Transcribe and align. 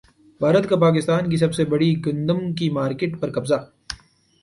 بھارت 0.41 0.67
کا 0.69 0.75
پاکستان 0.75 1.29
کی 1.29 1.37
سب 1.37 1.53
سے 1.53 1.65
بڑی 1.65 1.91
گندم 2.05 2.53
کی 2.53 2.69
مارکیٹ 2.71 3.19
پر 3.19 3.31
قبضہ 3.31 3.63